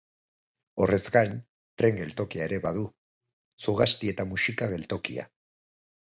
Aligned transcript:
Horrez 0.83 1.01
gain, 1.15 1.33
tren 1.81 1.99
geltokia 1.99 2.41
ere 2.47 2.59
badu, 2.63 2.85
Zugastieta-Muxika 3.65 4.71
geltokia. 4.73 5.27